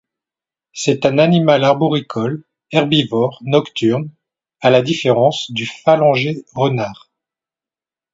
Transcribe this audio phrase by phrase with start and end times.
[0.73, 4.09] C'est un animal arboricole, herbivore, nocturne,
[4.59, 7.11] à la différence du Phalanger-renard.